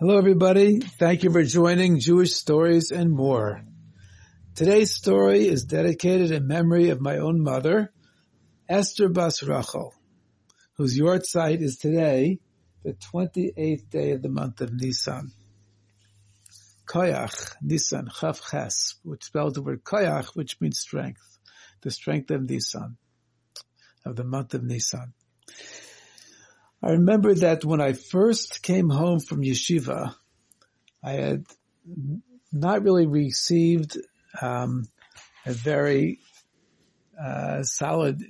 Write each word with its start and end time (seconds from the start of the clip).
Hello, 0.00 0.16
everybody. 0.16 0.78
Thank 0.80 1.24
you 1.24 1.30
for 1.30 1.44
joining 1.44 2.00
Jewish 2.00 2.32
Stories 2.32 2.90
and 2.90 3.12
More. 3.12 3.60
Today's 4.54 4.94
story 4.94 5.46
is 5.46 5.66
dedicated 5.66 6.30
in 6.30 6.46
memory 6.46 6.88
of 6.88 7.02
my 7.02 7.18
own 7.18 7.42
mother, 7.42 7.92
Esther 8.66 9.10
Bas 9.10 9.42
Rachel, 9.42 9.92
whose 10.78 10.98
yahrzeit 10.98 11.60
is 11.60 11.76
today, 11.76 12.38
the 12.82 12.94
28th 13.12 13.90
day 13.90 14.12
of 14.12 14.22
the 14.22 14.30
month 14.30 14.62
of 14.62 14.72
Nisan. 14.72 15.32
Koyach, 16.86 17.56
Nisan, 17.60 18.08
Chaf 18.08 18.40
Ches, 18.50 18.94
which 19.02 19.24
spells 19.24 19.52
the 19.52 19.62
word 19.62 19.84
Koyach, 19.84 20.34
which 20.34 20.58
means 20.62 20.78
strength, 20.78 21.38
the 21.82 21.90
strength 21.90 22.30
of 22.30 22.48
Nisan, 22.48 22.96
of 24.06 24.16
the 24.16 24.24
month 24.24 24.54
of 24.54 24.64
Nisan. 24.64 25.12
I 26.82 26.92
remember 26.92 27.34
that 27.34 27.64
when 27.64 27.80
I 27.80 27.92
first 27.92 28.62
came 28.62 28.88
home 28.88 29.20
from 29.20 29.42
yeshiva, 29.42 30.14
I 31.02 31.12
had 31.12 31.44
not 32.52 32.82
really 32.82 33.06
received 33.06 33.98
um, 34.40 34.88
a 35.44 35.52
very 35.52 36.20
uh, 37.20 37.62
solid 37.64 38.24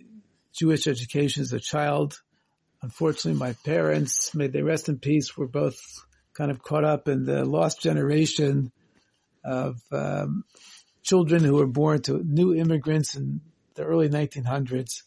Jewish 0.53 0.89
education 0.89 1.43
as 1.43 1.53
a 1.53 1.61
child. 1.61 2.21
Unfortunately, 2.83 3.39
my 3.39 3.53
parents, 3.65 4.35
may 4.35 4.49
they 4.49 4.63
rest 4.63 4.89
in 4.89 4.99
peace, 4.99 5.37
were 5.37 5.47
both 5.47 5.79
kind 6.35 6.51
of 6.51 6.63
caught 6.63 6.85
up 6.85 7.07
in 7.07 7.25
the 7.25 7.45
lost 7.45 7.81
generation 7.81 8.73
of 9.45 9.81
um, 9.93 10.45
children 11.03 11.45
who 11.45 11.55
were 11.55 11.67
born 11.67 12.03
to 12.03 12.23
new 12.25 12.55
immigrants 12.55 13.15
in 13.15 13.43
the 13.75 13.85
early 13.85 14.09
1900s 14.09 15.03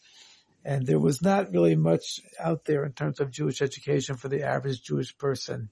and 0.64 0.86
there 0.86 0.98
was 0.98 1.20
not 1.20 1.52
really 1.52 1.76
much 1.76 2.20
out 2.40 2.64
there 2.64 2.84
in 2.84 2.92
terms 2.92 3.20
of 3.20 3.30
Jewish 3.30 3.60
education 3.60 4.16
for 4.16 4.28
the 4.28 4.42
average 4.42 4.82
Jewish 4.82 5.16
person. 5.18 5.68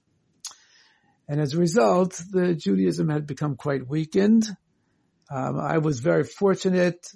And 1.27 1.41
as 1.41 1.53
a 1.53 1.59
result, 1.59 2.21
the 2.31 2.53
Judaism 2.53 3.09
had 3.09 3.25
become 3.25 3.55
quite 3.55 3.87
weakened. 3.87 4.45
Um, 5.31 5.59
I 5.59 5.79
was 5.79 5.99
very 5.99 6.25
fortunate 6.25 7.07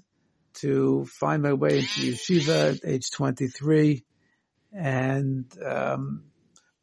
to 0.55 1.05
find 1.05 1.43
my 1.43 1.53
way 1.53 1.79
into 1.79 2.13
yeshiva 2.13 2.75
at 2.75 2.89
age 2.89 3.11
23, 3.11 4.03
and 4.73 5.45
um, 5.63 6.23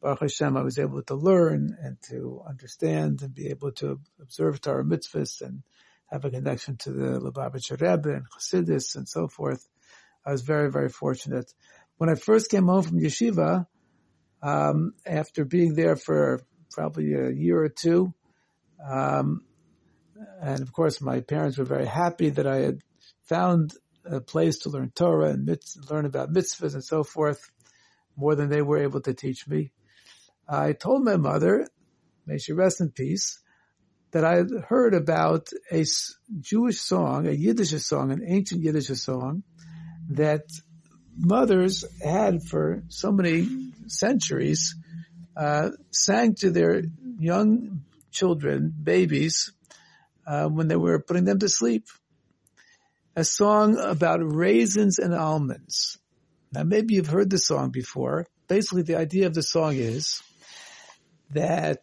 Baruch 0.01 0.21
Hashem, 0.21 0.55
I 0.55 0.61
was 0.61 0.79
able 0.79 1.01
to 1.03 1.15
learn 1.15 1.75
and 1.81 1.97
to 2.09 2.41
understand 2.47 3.21
and 3.21 3.33
be 3.33 3.47
able 3.47 3.71
to 3.73 3.99
observe 4.21 4.61
Torah 4.61 4.85
mitzvahs 4.85 5.41
and 5.41 5.63
have 6.05 6.23
a 6.23 6.29
connection 6.29 6.77
to 6.77 6.91
the 6.91 7.19
Lubavitcher 7.19 7.81
Rebbe 7.81 8.15
and 8.15 8.25
Chassidus 8.29 8.95
and 8.95 9.09
so 9.09 9.27
forth. 9.27 9.67
I 10.25 10.31
was 10.31 10.41
very, 10.41 10.71
very 10.71 10.89
fortunate. 10.89 11.53
When 11.97 12.09
I 12.09 12.15
first 12.15 12.49
came 12.49 12.65
home 12.67 12.83
from 12.83 12.99
yeshiva, 12.99 13.67
um, 14.41 14.93
after 15.05 15.45
being 15.45 15.75
there 15.75 15.95
for 15.95 16.41
probably 16.71 17.13
a 17.13 17.29
year 17.29 17.61
or 17.61 17.69
two, 17.69 18.13
um, 18.83 19.41
and 20.41 20.61
of 20.61 20.73
course 20.73 21.01
my 21.01 21.21
parents 21.21 21.57
were 21.57 21.65
very 21.65 21.85
happy 21.85 22.29
that 22.29 22.47
I 22.47 22.57
had 22.57 22.79
found 23.23 23.73
a 24.05 24.21
place 24.21 24.59
to 24.59 24.69
learn 24.69 24.91
Torah 24.93 25.29
and 25.29 25.47
mitz- 25.47 25.89
learn 25.89 26.05
about 26.05 26.33
mitzvahs 26.33 26.73
and 26.73 26.83
so 26.83 27.03
forth, 27.03 27.51
more 28.15 28.35
than 28.35 28.49
they 28.49 28.61
were 28.61 28.77
able 28.77 29.01
to 29.01 29.13
teach 29.13 29.47
me. 29.47 29.71
I 30.47 30.73
told 30.73 31.03
my 31.03 31.17
mother, 31.17 31.67
may 32.25 32.37
she 32.37 32.53
rest 32.53 32.81
in 32.81 32.91
peace, 32.91 33.39
that 34.11 34.23
I 34.23 34.35
had 34.35 34.49
heard 34.69 34.93
about 34.93 35.49
a 35.71 35.83
Jewish 36.39 36.79
song, 36.79 37.27
a 37.27 37.31
Yiddish 37.31 37.71
song, 37.83 38.11
an 38.11 38.23
ancient 38.25 38.61
Yiddish 38.61 38.87
song, 38.87 39.43
that 40.09 40.43
mothers 41.17 41.85
had 42.03 42.43
for 42.43 42.83
so 42.89 43.11
many 43.11 43.71
centuries 43.87 44.75
uh, 45.35 45.71
sang 45.91 46.35
to 46.35 46.51
their 46.51 46.83
young 47.19 47.81
children, 48.11 48.73
babies, 48.81 49.51
uh, 50.25 50.47
when 50.47 50.67
they 50.67 50.75
were 50.75 50.99
putting 50.99 51.25
them 51.25 51.39
to 51.39 51.49
sleep. 51.49 51.87
A 53.15 53.23
song 53.23 53.77
about 53.77 54.19
raisins 54.21 54.99
and 54.99 55.13
almonds. 55.13 55.97
Now 56.51 56.63
maybe 56.63 56.95
you've 56.95 57.07
heard 57.07 57.29
the 57.29 57.37
song 57.37 57.71
before. 57.71 58.27
Basically 58.47 58.81
the 58.81 58.97
idea 58.97 59.27
of 59.27 59.33
the 59.33 59.43
song 59.43 59.75
is 59.75 60.21
that 61.31 61.81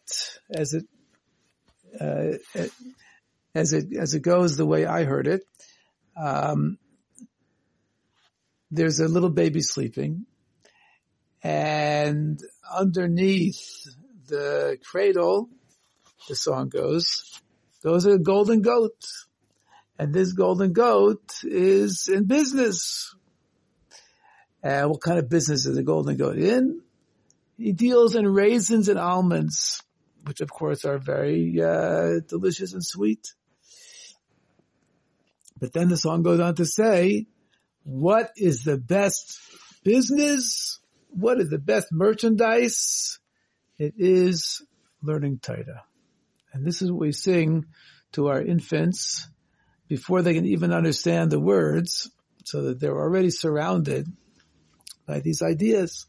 as 0.50 0.74
it, 0.74 0.84
uh, 2.00 2.38
as 3.54 3.72
it, 3.72 3.94
as 3.98 4.14
it 4.14 4.20
goes 4.20 4.56
the 4.56 4.66
way 4.66 4.86
I 4.86 5.04
heard 5.04 5.26
it, 5.26 5.42
um, 6.16 6.78
there's 8.72 8.98
a 8.98 9.06
little 9.06 9.30
baby 9.30 9.60
sleeping 9.60 10.26
and 11.42 12.40
underneath 12.72 13.86
the 14.28 14.78
cradle, 14.84 15.48
the 16.28 16.36
song 16.36 16.68
goes, 16.68 17.40
goes 17.82 18.06
a 18.06 18.18
golden 18.18 18.62
goat. 18.62 19.04
And 19.98 20.14
this 20.14 20.32
golden 20.32 20.72
goat 20.72 21.22
is 21.42 22.08
in 22.08 22.24
business. 22.24 23.14
And 24.62 24.90
what 24.90 25.00
kind 25.00 25.18
of 25.18 25.28
business 25.28 25.66
is 25.66 25.74
the 25.74 25.82
golden 25.82 26.16
goat 26.16 26.38
in? 26.38 26.80
He 27.58 27.72
deals 27.72 28.14
in 28.14 28.26
raisins 28.26 28.88
and 28.88 28.98
almonds, 28.98 29.82
which 30.24 30.40
of 30.40 30.50
course 30.50 30.84
are 30.84 30.98
very 30.98 31.60
uh, 31.60 32.20
delicious 32.26 32.72
and 32.72 32.84
sweet. 32.84 33.34
But 35.58 35.72
then 35.72 35.88
the 35.88 35.96
song 35.96 36.22
goes 36.22 36.40
on 36.40 36.54
to 36.56 36.64
say, 36.64 37.26
what 37.84 38.30
is 38.36 38.64
the 38.64 38.78
best 38.78 39.40
business? 39.82 40.78
What 41.08 41.40
is 41.40 41.50
the 41.50 41.58
best 41.58 41.88
merchandise? 41.90 43.18
It 43.78 43.94
is 43.98 44.62
learning 45.02 45.40
Torah. 45.40 45.84
And 46.52 46.64
this 46.64 46.82
is 46.82 46.90
what 46.90 47.00
we 47.00 47.12
sing 47.12 47.66
to 48.12 48.28
our 48.28 48.40
infants 48.40 49.28
before 49.88 50.22
they 50.22 50.34
can 50.34 50.46
even 50.46 50.72
understand 50.72 51.30
the 51.30 51.40
words 51.40 52.10
so 52.44 52.62
that 52.62 52.80
they're 52.80 53.00
already 53.00 53.30
surrounded 53.30 54.06
by 55.06 55.20
these 55.20 55.42
ideas 55.42 56.06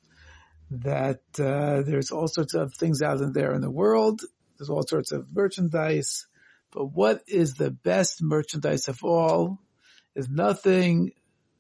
that 0.70 1.22
uh, 1.40 1.82
there's 1.84 2.12
all 2.12 2.28
sorts 2.28 2.54
of 2.54 2.74
things 2.74 3.02
out 3.02 3.20
there 3.34 3.54
in 3.54 3.62
the 3.62 3.72
world. 3.72 4.22
There's 4.58 4.70
all 4.70 4.86
sorts 4.88 5.12
of 5.12 5.28
merchandise. 5.34 6.26
But 6.72 6.86
what 6.88 7.22
is 7.28 7.56
the 7.56 7.72
best 7.72 8.22
merchandise 8.22 8.88
of 8.88 9.04
all 9.04 9.60
is 10.16 10.30
nothing 10.30 11.12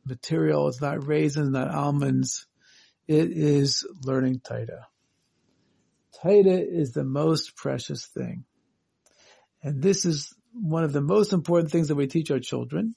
material. 0.05 0.67
It's 0.67 0.81
not 0.81 1.05
raisins, 1.05 1.49
not 1.49 1.69
almonds. 1.69 2.45
It 3.07 3.31
is 3.31 3.85
learning 4.03 4.41
Torah. 4.41 4.87
Torah 6.21 6.59
is 6.59 6.93
the 6.93 7.03
most 7.03 7.55
precious 7.55 8.05
thing. 8.05 8.45
And 9.61 9.81
this 9.81 10.05
is 10.05 10.33
one 10.53 10.83
of 10.83 10.93
the 10.93 11.01
most 11.01 11.33
important 11.33 11.71
things 11.71 11.87
that 11.87 11.95
we 11.95 12.07
teach 12.07 12.31
our 12.31 12.39
children. 12.39 12.95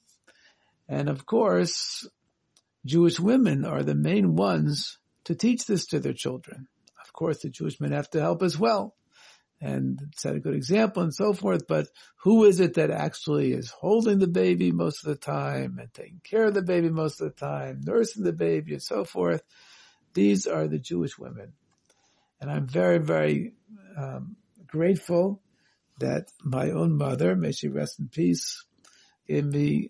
And 0.89 1.09
of 1.09 1.27
course, 1.27 2.07
Jewish 2.85 3.19
women 3.19 3.65
are 3.65 3.83
the 3.83 3.95
main 3.95 4.37
ones 4.37 4.99
to 5.25 5.35
teach 5.35 5.67
this 5.67 5.87
to 5.87 6.01
their 6.01 6.13
children. 6.13 6.69
Of 7.03 7.13
course, 7.13 7.43
the 7.43 7.51
Jewish 7.51 7.81
men 7.81 7.93
have 7.93 8.11
to 8.11 8.21
help 8.21 8.43
as 8.43 8.59
well 8.59 8.95
and 9.61 9.99
set 10.17 10.37
a 10.37 10.41
good 10.41 10.55
example 10.55 11.03
and 11.03 11.15
so 11.15 11.33
forth. 11.33 11.67
But 11.67 11.89
who 12.23 12.45
is 12.45 12.61
it 12.61 12.75
that 12.75 12.91
actually 12.91 13.53
is 13.53 13.71
holding 13.71 14.19
the 14.19 14.27
baby 14.27 14.71
most 14.73 15.05
of 15.05 15.09
the 15.09 15.19
time 15.19 15.79
and 15.81 15.93
taking 15.95 16.21
care 16.23 16.45
of 16.45 16.55
the 16.55 16.63
baby 16.63 16.91
most 16.91 17.21
of 17.21 17.29
the 17.29 17.41
time, 17.41 17.81
nursing 17.85 18.23
the 18.25 18.33
baby 18.33 18.73
and 18.73 18.83
so 18.83 19.05
forth? 19.05 19.43
These 20.15 20.47
are 20.47 20.67
the 20.67 20.79
Jewish 20.79 21.19
women. 21.19 21.53
And 22.41 22.51
I'm 22.51 22.67
very, 22.67 22.99
very 22.99 23.55
um, 23.97 24.37
grateful 24.67 25.43
that 26.01 26.31
my 26.45 26.71
own 26.71 26.97
mother, 26.97 27.35
may 27.35 27.53
she 27.53 27.69
rest 27.69 27.99
in 27.99 28.09
peace, 28.09 28.65
gave 29.27 29.47
me 29.47 29.89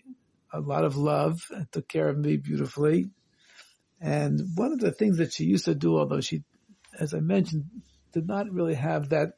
a 0.52 0.60
lot 0.60 0.84
of 0.84 0.96
love 0.96 1.40
and 1.50 1.70
took 1.70 1.88
care 1.88 2.08
of 2.08 2.16
me 2.16 2.36
beautifully. 2.36 3.10
And 4.00 4.40
one 4.54 4.72
of 4.72 4.78
the 4.78 4.92
things 4.92 5.18
that 5.18 5.32
she 5.32 5.44
used 5.44 5.64
to 5.64 5.74
do, 5.74 5.98
although 5.98 6.20
she, 6.20 6.44
as 6.98 7.14
I 7.14 7.20
mentioned, 7.20 7.64
did 8.12 8.26
not 8.26 8.50
really 8.52 8.74
have 8.74 9.08
that 9.08 9.32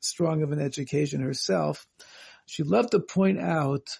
strong 0.00 0.42
of 0.42 0.52
an 0.52 0.60
education 0.60 1.20
herself, 1.20 1.86
she 2.46 2.62
loved 2.62 2.92
to 2.92 3.00
point 3.00 3.38
out 3.40 3.98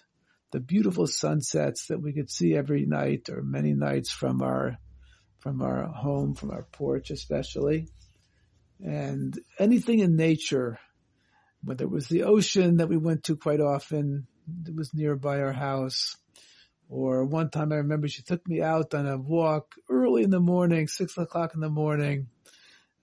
the 0.51 0.59
beautiful 0.59 1.07
sunsets 1.07 1.87
that 1.87 2.01
we 2.01 2.13
could 2.13 2.29
see 2.29 2.55
every 2.55 2.85
night 2.85 3.29
or 3.29 3.41
many 3.41 3.73
nights 3.73 4.11
from 4.11 4.41
our 4.41 4.77
from 5.39 5.61
our 5.61 5.87
home, 5.87 6.35
from 6.35 6.51
our 6.51 6.63
porch 6.71 7.09
especially. 7.09 7.87
And 8.79 9.37
anything 9.59 9.99
in 9.99 10.15
nature, 10.15 10.79
whether 11.63 11.83
it 11.83 11.91
was 11.91 12.07
the 12.07 12.23
ocean 12.23 12.77
that 12.77 12.87
we 12.87 12.97
went 12.97 13.25
to 13.25 13.35
quite 13.35 13.59
often, 13.59 14.27
it 14.65 14.75
was 14.75 14.93
nearby 14.93 15.41
our 15.41 15.51
house, 15.51 16.15
or 16.87 17.25
one 17.25 17.49
time 17.49 17.71
I 17.71 17.77
remember 17.77 18.07
she 18.07 18.21
took 18.21 18.47
me 18.47 18.61
out 18.61 18.93
on 18.93 19.07
a 19.07 19.17
walk 19.17 19.73
early 19.89 20.23
in 20.23 20.29
the 20.29 20.39
morning, 20.39 20.87
six 20.87 21.17
o'clock 21.17 21.55
in 21.55 21.61
the 21.61 21.69
morning, 21.69 22.27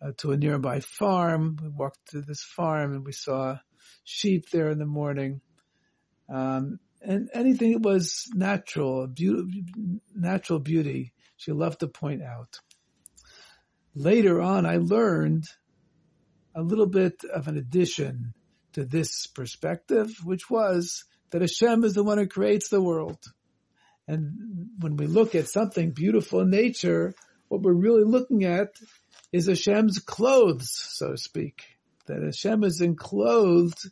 uh, 0.02 0.12
to 0.18 0.32
a 0.32 0.36
nearby 0.36 0.80
farm. 0.80 1.58
We 1.62 1.68
walked 1.68 2.10
to 2.10 2.20
this 2.20 2.42
farm 2.42 2.92
and 2.92 3.04
we 3.04 3.12
saw 3.12 3.58
sheep 4.04 4.50
there 4.50 4.70
in 4.70 4.78
the 4.78 4.86
morning. 4.86 5.40
Um, 6.28 6.78
and 7.02 7.30
anything 7.32 7.72
that 7.72 7.82
was 7.82 8.28
natural, 8.34 9.08
natural 10.14 10.58
beauty, 10.58 11.12
she 11.36 11.52
loved 11.52 11.80
to 11.80 11.88
point 11.88 12.22
out. 12.22 12.60
Later 13.94 14.40
on, 14.40 14.66
I 14.66 14.76
learned 14.76 15.44
a 16.54 16.62
little 16.62 16.86
bit 16.86 17.24
of 17.24 17.48
an 17.48 17.56
addition 17.56 18.34
to 18.74 18.84
this 18.84 19.26
perspective, 19.26 20.14
which 20.24 20.50
was 20.50 21.04
that 21.30 21.40
Hashem 21.40 21.84
is 21.84 21.94
the 21.94 22.04
one 22.04 22.18
who 22.18 22.26
creates 22.26 22.68
the 22.68 22.82
world. 22.82 23.18
And 24.06 24.70
when 24.78 24.96
we 24.96 25.06
look 25.06 25.34
at 25.34 25.48
something 25.48 25.92
beautiful 25.92 26.40
in 26.40 26.50
nature, 26.50 27.14
what 27.48 27.62
we're 27.62 27.72
really 27.72 28.04
looking 28.04 28.44
at 28.44 28.74
is 29.32 29.46
Hashem's 29.46 29.98
clothes, 29.98 30.70
so 30.70 31.12
to 31.12 31.16
speak. 31.16 31.62
That 32.06 32.22
Hashem 32.22 32.64
is 32.64 32.80
enclosed, 32.80 33.88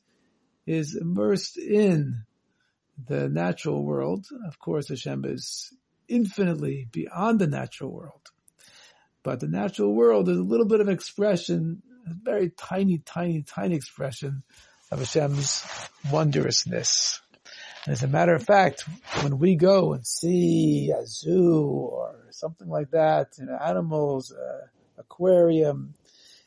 is 0.66 0.96
immersed 0.96 1.56
in 1.56 2.24
the 3.06 3.28
natural 3.28 3.84
world. 3.84 4.26
Of 4.46 4.58
course, 4.58 4.88
Hashem 4.88 5.24
is 5.24 5.72
infinitely 6.08 6.88
beyond 6.90 7.38
the 7.38 7.46
natural 7.46 7.92
world. 7.92 8.22
But 9.22 9.40
the 9.40 9.48
natural 9.48 9.94
world 9.94 10.28
is 10.28 10.38
a 10.38 10.42
little 10.42 10.66
bit 10.66 10.80
of 10.80 10.88
expression, 10.88 11.82
a 12.06 12.14
very 12.14 12.50
tiny, 12.50 12.98
tiny, 12.98 13.42
tiny 13.42 13.76
expression 13.76 14.42
of 14.90 14.98
Hashem's 14.98 15.64
wondrousness. 16.10 17.20
And 17.84 17.92
as 17.92 18.02
a 18.02 18.08
matter 18.08 18.34
of 18.34 18.44
fact, 18.44 18.84
when 19.22 19.38
we 19.38 19.54
go 19.54 19.92
and 19.92 20.06
see 20.06 20.90
a 20.90 21.06
zoo 21.06 21.62
or 21.62 22.26
something 22.30 22.68
like 22.68 22.90
that, 22.90 23.28
you 23.38 23.46
know, 23.46 23.56
animals, 23.56 24.32
uh, 24.32 24.66
aquarium, 24.98 25.94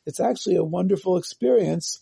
it's 0.05 0.19
actually 0.19 0.55
a 0.55 0.63
wonderful 0.63 1.17
experience, 1.17 2.01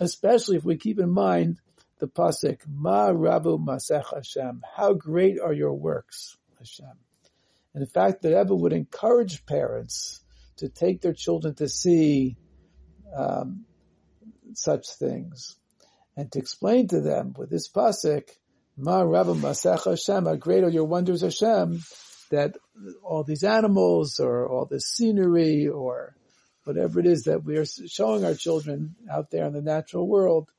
especially 0.00 0.56
if 0.56 0.64
we 0.64 0.76
keep 0.76 0.98
in 0.98 1.10
mind 1.10 1.58
the 1.98 2.08
pasuk, 2.08 2.60
Ma 2.68 3.10
Rabu 3.10 3.64
Masech 3.64 4.12
Hashem. 4.12 4.62
How 4.76 4.92
great 4.92 5.38
are 5.40 5.52
your 5.52 5.72
works, 5.72 6.36
Hashem. 6.58 6.98
And 7.74 7.82
the 7.82 7.90
fact 7.90 8.22
that 8.22 8.36
Rebbe 8.36 8.54
would 8.54 8.72
encourage 8.72 9.46
parents 9.46 10.22
to 10.56 10.68
take 10.68 11.00
their 11.00 11.12
children 11.12 11.54
to 11.54 11.68
see 11.68 12.36
um, 13.16 13.64
such 14.54 14.88
things 14.90 15.56
and 16.16 16.30
to 16.32 16.38
explain 16.38 16.88
to 16.88 17.00
them 17.00 17.34
with 17.36 17.50
this 17.50 17.68
pasuk, 17.70 18.28
Ma 18.76 19.02
Rabba 19.02 19.34
Masech 19.34 19.84
Hashem, 19.84 20.26
how 20.26 20.36
great 20.36 20.64
are 20.64 20.70
your 20.70 20.84
wonders 20.84 21.22
Hashem, 21.22 21.82
that 22.32 22.56
all 23.02 23.24
these 23.24 23.44
animals 23.44 24.18
or 24.18 24.48
all 24.48 24.64
this 24.64 24.86
scenery 24.86 25.68
or 25.68 26.16
whatever 26.64 26.98
it 27.00 27.06
is 27.06 27.24
that 27.24 27.44
we 27.44 27.56
are 27.56 27.64
showing 27.64 28.24
our 28.24 28.34
children 28.34 28.96
out 29.10 29.30
there 29.30 29.46
in 29.46 29.52
the 29.52 29.62
natural 29.62 30.08
world, 30.08 30.50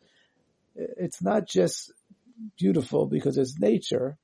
it's 0.75 1.21
not 1.21 1.47
just 1.47 1.91
beautiful 2.57 3.07
because 3.07 3.37
it's 3.37 3.59
nature, 3.59 4.17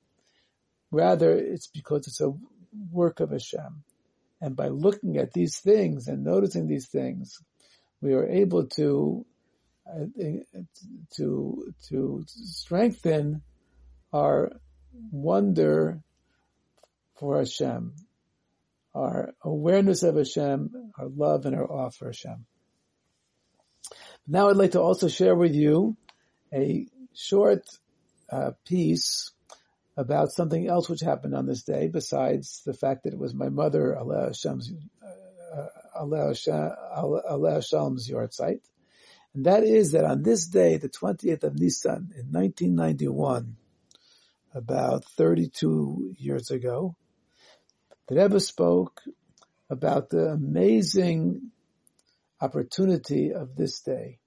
rather 0.91 1.31
it's 1.31 1.67
because 1.67 2.07
it's 2.07 2.21
a 2.21 2.33
work 2.91 3.19
of 3.19 3.31
Hashem. 3.31 3.83
And 4.41 4.55
by 4.55 4.67
looking 4.69 5.17
at 5.17 5.33
these 5.33 5.59
things 5.59 6.07
and 6.07 6.23
noticing 6.23 6.67
these 6.67 6.87
things, 6.87 7.39
we 8.01 8.13
are 8.13 8.27
able 8.27 8.67
to 8.67 9.25
to 11.15 11.73
to 11.89 12.23
strengthen 12.27 13.41
our 14.13 14.51
wonder 15.11 16.01
for 17.19 17.37
Hashem, 17.37 17.93
our 18.95 19.33
awareness 19.43 20.03
of 20.03 20.15
Hashem, 20.15 20.91
our 20.97 21.07
love 21.09 21.45
and 21.45 21.55
our 21.55 21.69
awe 21.69 21.89
for 21.89 22.07
Hashem. 22.07 22.45
Now 24.27 24.49
I'd 24.49 24.55
like 24.55 24.71
to 24.71 24.81
also 24.81 25.07
share 25.07 25.35
with 25.35 25.53
you 25.53 25.97
a 26.53 26.87
short 27.13 27.67
uh, 28.31 28.51
piece 28.65 29.31
about 29.97 30.31
something 30.31 30.67
else 30.67 30.87
which 30.87 31.01
happened 31.01 31.35
on 31.35 31.45
this 31.45 31.63
day, 31.63 31.87
besides 31.87 32.61
the 32.65 32.73
fact 32.73 33.03
that 33.03 33.13
it 33.13 33.19
was 33.19 33.33
my 33.33 33.49
mother, 33.49 33.97
aleha 33.99 34.29
hashalom's, 34.29 34.71
uh, 35.03 36.01
aleha 36.01 37.57
hashalom's 37.57 38.09
yahrzeit. 38.09 38.61
And 39.33 39.45
that 39.45 39.63
is 39.63 39.91
that 39.91 40.05
on 40.05 40.23
this 40.23 40.47
day, 40.47 40.77
the 40.77 40.89
20th 40.89 41.43
of 41.43 41.59
Nisan 41.59 42.13
in 42.15 42.31
1991, 42.31 43.57
about 44.53 45.05
32 45.05 46.15
years 46.17 46.49
ago, 46.49 46.95
the 48.09 48.15
Rebbe 48.15 48.39
spoke 48.39 49.01
about 49.69 50.09
the 50.09 50.29
amazing 50.29 51.51
opportunity 52.41 53.33
of 53.33 53.55
this 53.55 53.81
day. 53.81 54.17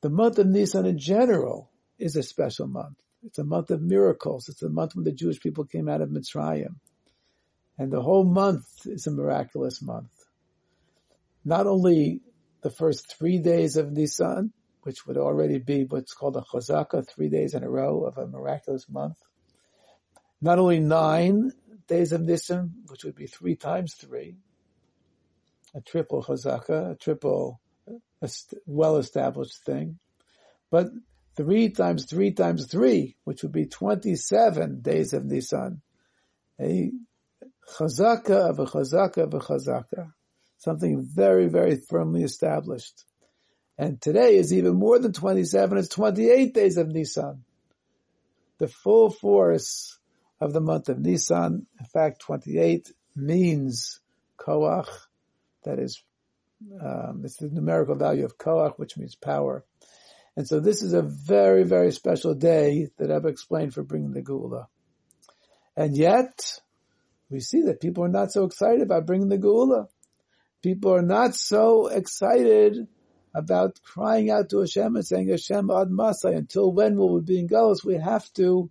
The 0.00 0.08
month 0.08 0.38
of 0.38 0.46
Nisan 0.46 0.86
in 0.86 0.98
general 0.98 1.70
is 1.98 2.16
a 2.16 2.22
special 2.22 2.66
month. 2.66 2.96
It's 3.22 3.38
a 3.38 3.44
month 3.44 3.70
of 3.70 3.82
miracles. 3.82 4.48
It's 4.48 4.62
a 4.62 4.70
month 4.70 4.94
when 4.94 5.04
the 5.04 5.12
Jewish 5.12 5.40
people 5.40 5.66
came 5.66 5.90
out 5.90 6.00
of 6.00 6.08
Mitzrayim. 6.08 6.76
And 7.78 7.92
the 7.92 8.00
whole 8.00 8.24
month 8.24 8.66
is 8.86 9.06
a 9.06 9.10
miraculous 9.10 9.82
month. 9.82 10.12
Not 11.44 11.66
only 11.66 12.22
the 12.62 12.70
first 12.70 13.14
three 13.18 13.40
days 13.40 13.76
of 13.76 13.92
Nisan, 13.92 14.54
which 14.84 15.06
would 15.06 15.18
already 15.18 15.58
be 15.58 15.84
what's 15.84 16.14
called 16.14 16.36
a 16.36 16.40
chazaka, 16.40 17.06
three 17.06 17.28
days 17.28 17.52
in 17.52 17.62
a 17.62 17.68
row 17.68 18.04
of 18.04 18.16
a 18.16 18.26
miraculous 18.26 18.88
month. 18.88 19.18
Not 20.40 20.58
only 20.58 20.80
nine 20.80 21.52
days 21.90 22.12
of 22.12 22.22
Nisan, 22.22 22.72
which 22.86 23.04
would 23.04 23.14
be 23.14 23.26
three 23.26 23.56
times 23.56 23.94
three, 23.94 24.36
a 25.74 25.80
triple 25.80 26.22
chazaka, 26.22 26.92
a 26.92 26.94
triple 26.94 27.60
uh, 27.86 28.28
well-established 28.66 29.62
thing, 29.64 29.98
but 30.70 30.86
three 31.36 31.68
times 31.68 32.06
three 32.06 32.32
times 32.32 32.66
three, 32.66 33.16
which 33.24 33.42
would 33.42 33.52
be 33.52 33.66
27 33.66 34.80
days 34.80 35.12
of 35.12 35.24
Nisan, 35.24 35.82
a 36.60 36.92
chazaka 37.76 38.50
of 38.50 38.58
a 38.58 38.66
chazaka 38.66 39.24
of 39.24 39.34
a 39.34 39.40
chazaka 39.40 40.12
something 40.60 41.02
very, 41.02 41.48
very 41.48 41.76
firmly 41.76 42.22
established. 42.22 43.04
And 43.78 44.00
today 44.00 44.36
is 44.36 44.52
even 44.52 44.74
more 44.74 44.98
than 44.98 45.12
27, 45.12 45.78
it's 45.78 45.88
28 45.88 46.54
days 46.54 46.76
of 46.76 46.88
Nisan. 46.88 47.44
The 48.58 48.68
full 48.68 49.10
force 49.10 49.98
of 50.40 50.52
the 50.52 50.60
month 50.60 50.88
of 50.88 50.98
Nisan, 50.98 51.66
in 51.78 51.86
fact, 51.86 52.20
28 52.20 52.92
means 53.14 54.00
koach, 54.38 54.88
that 55.64 55.78
is, 55.78 56.02
um, 56.80 57.22
it's 57.24 57.36
the 57.36 57.48
numerical 57.48 57.94
value 57.94 58.24
of 58.24 58.38
koach, 58.38 58.78
which 58.78 58.96
means 58.96 59.14
power. 59.14 59.64
And 60.36 60.46
so 60.46 60.60
this 60.60 60.82
is 60.82 60.94
a 60.94 61.02
very, 61.02 61.64
very 61.64 61.92
special 61.92 62.34
day 62.34 62.88
that 62.98 63.10
I've 63.10 63.26
explained 63.26 63.74
for 63.74 63.82
bringing 63.82 64.12
the 64.12 64.22
Geula. 64.22 64.66
And 65.76 65.96
yet, 65.96 66.60
we 67.28 67.40
see 67.40 67.62
that 67.62 67.80
people 67.80 68.04
are 68.04 68.08
not 68.08 68.30
so 68.30 68.44
excited 68.44 68.80
about 68.80 69.06
bringing 69.06 69.28
the 69.28 69.38
Geula 69.38 69.88
people 70.62 70.94
are 70.94 71.02
not 71.02 71.34
so 71.34 71.86
excited 71.88 72.86
about 73.34 73.80
crying 73.82 74.30
out 74.30 74.50
to 74.50 74.60
Hashem 74.60 74.96
and 74.96 75.06
saying 75.06 75.28
Hashem 75.28 75.70
ad 75.70 75.90
masai. 75.90 76.34
Until 76.34 76.72
when 76.72 76.96
will 76.96 77.14
we 77.14 77.20
be 77.20 77.38
in 77.38 77.48
Galus? 77.48 77.84
We 77.84 77.96
have 77.96 78.30
to, 78.34 78.70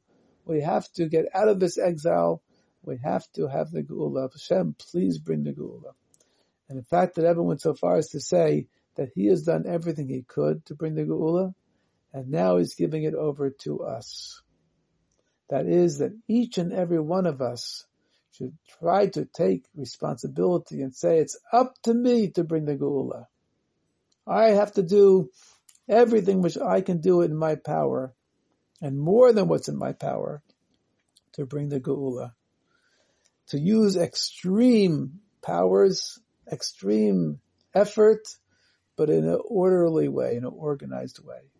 we 0.49 0.61
have 0.61 0.91
to 0.93 1.07
get 1.07 1.25
out 1.33 1.47
of 1.47 1.59
this 1.59 1.77
exile. 1.77 2.41
We 2.81 2.97
have 3.03 3.23
to 3.33 3.47
have 3.47 3.69
the 3.69 3.83
Geula. 3.83 4.31
Hashem, 4.31 4.75
please 4.91 5.19
bring 5.19 5.43
the 5.43 5.53
Geula. 5.53 5.93
And 6.67 6.79
in 6.79 6.83
fact, 6.83 7.15
that 7.15 7.25
everyone 7.25 7.49
went 7.49 7.61
so 7.61 7.75
far 7.75 7.97
as 7.97 8.09
to 8.09 8.19
say 8.19 8.67
that 8.95 9.09
he 9.13 9.27
has 9.27 9.43
done 9.43 9.65
everything 9.67 10.09
he 10.09 10.23
could 10.23 10.65
to 10.65 10.75
bring 10.75 10.95
the 10.95 11.03
Geula, 11.03 11.53
and 12.13 12.29
now 12.29 12.57
he's 12.57 12.73
giving 12.73 13.03
it 13.03 13.13
over 13.13 13.51
to 13.61 13.83
us. 13.83 14.41
That 15.49 15.67
is 15.67 15.99
that 15.99 16.17
each 16.27 16.57
and 16.57 16.73
every 16.73 16.99
one 16.99 17.27
of 17.27 17.41
us 17.41 17.85
should 18.31 18.57
try 18.79 19.07
to 19.07 19.25
take 19.25 19.65
responsibility 19.75 20.81
and 20.81 20.95
say, 20.95 21.19
it's 21.19 21.39
up 21.53 21.75
to 21.83 21.93
me 21.93 22.31
to 22.31 22.43
bring 22.43 22.65
the 22.65 22.75
Geula. 22.75 23.25
I 24.25 24.49
have 24.51 24.73
to 24.73 24.83
do 24.83 25.29
everything 25.87 26.41
which 26.41 26.57
I 26.57 26.81
can 26.81 27.01
do 27.01 27.21
in 27.21 27.35
my 27.35 27.55
power, 27.55 28.13
and 28.81 28.99
more 28.99 29.33
than 29.33 29.47
what's 29.47 29.67
in 29.67 29.77
my 29.77 29.93
power, 29.93 30.41
to 31.33 31.45
bring 31.45 31.69
the 31.69 31.79
Geula. 31.79 32.33
To 33.49 33.59
use 33.59 33.95
extreme 33.95 35.19
powers, 35.41 36.19
extreme 36.51 37.39
effort, 37.73 38.27
but 38.95 39.09
in 39.09 39.27
an 39.27 39.39
orderly 39.45 40.07
way, 40.07 40.35
in 40.35 40.45
an 40.45 40.53
organized 40.55 41.19
way. 41.23 41.51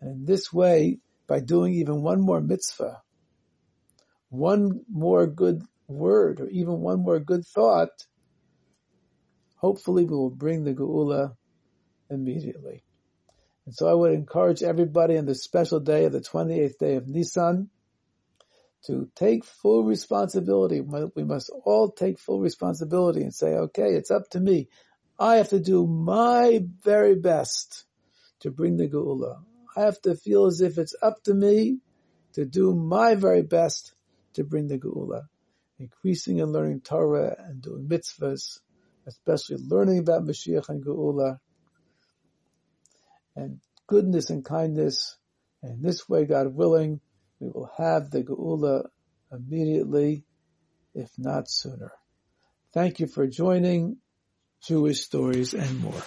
And 0.00 0.10
in 0.10 0.24
this 0.24 0.52
way, 0.52 1.00
by 1.26 1.40
doing 1.40 1.74
even 1.74 2.02
one 2.02 2.20
more 2.20 2.40
mitzvah, 2.40 3.02
one 4.30 4.82
more 4.90 5.26
good 5.26 5.62
word 5.88 6.40
or 6.40 6.48
even 6.48 6.80
one 6.80 7.02
more 7.02 7.18
good 7.18 7.46
thought, 7.46 7.90
hopefully 9.56 10.04
we 10.04 10.16
will 10.16 10.30
bring 10.30 10.64
the 10.64 10.74
Geula 10.74 11.34
immediately. 12.10 12.82
And 13.68 13.74
so 13.74 13.86
I 13.86 13.92
would 13.92 14.12
encourage 14.12 14.62
everybody 14.62 15.18
on 15.18 15.26
this 15.26 15.44
special 15.44 15.78
day 15.78 16.06
of 16.06 16.12
the 16.12 16.22
28th 16.22 16.78
day 16.78 16.94
of 16.94 17.06
Nisan 17.06 17.68
to 18.86 19.10
take 19.14 19.44
full 19.44 19.84
responsibility. 19.84 20.80
We 20.80 21.24
must 21.24 21.50
all 21.66 21.90
take 21.90 22.18
full 22.18 22.40
responsibility 22.40 23.20
and 23.20 23.34
say, 23.34 23.48
okay, 23.48 23.90
it's 23.90 24.10
up 24.10 24.30
to 24.30 24.40
me. 24.40 24.70
I 25.18 25.36
have 25.36 25.50
to 25.50 25.60
do 25.60 25.86
my 25.86 26.64
very 26.82 27.16
best 27.16 27.84
to 28.40 28.50
bring 28.50 28.78
the 28.78 28.88
Geula. 28.88 29.42
I 29.76 29.82
have 29.82 30.00
to 30.00 30.14
feel 30.14 30.46
as 30.46 30.62
if 30.62 30.78
it's 30.78 30.96
up 31.02 31.22
to 31.24 31.34
me 31.34 31.80
to 32.36 32.46
do 32.46 32.74
my 32.74 33.16
very 33.16 33.42
best 33.42 33.92
to 34.32 34.44
bring 34.44 34.68
the 34.68 34.78
Geula. 34.78 35.24
Increasing 35.78 36.40
and 36.40 36.54
learning 36.54 36.80
Torah 36.80 37.36
and 37.38 37.60
doing 37.60 37.86
mitzvahs 37.86 38.60
especially 39.06 39.56
learning 39.66 39.98
about 39.98 40.24
Mashiach 40.24 40.68
and 40.68 40.84
Geula, 40.84 41.38
and 43.38 43.60
goodness 43.86 44.30
and 44.30 44.44
kindness. 44.44 45.16
And 45.62 45.82
this 45.82 46.08
way, 46.08 46.24
God 46.24 46.54
willing, 46.54 47.00
we 47.40 47.48
will 47.48 47.70
have 47.78 48.10
the 48.10 48.22
Geula 48.22 48.86
immediately, 49.32 50.24
if 50.94 51.10
not 51.18 51.48
sooner. 51.48 51.92
Thank 52.74 53.00
you 53.00 53.06
for 53.06 53.26
joining 53.26 53.98
Jewish 54.62 55.00
Stories 55.00 55.54
and 55.54 55.80
More. 55.80 56.02